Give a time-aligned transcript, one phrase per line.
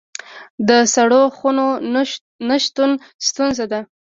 [0.67, 1.67] د سړو خونو
[2.49, 2.91] نشتون
[3.27, 3.79] ستونزه ده